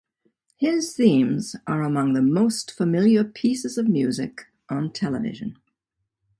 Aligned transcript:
His 0.57 0.95
themes 0.95 1.55
are 1.67 1.83
among 1.83 2.13
"the 2.13 2.23
most 2.23 2.71
familiar 2.71 3.23
pieces 3.23 3.77
of 3.77 3.87
music 3.87 4.47
on 4.67 4.91
television". 4.91 5.59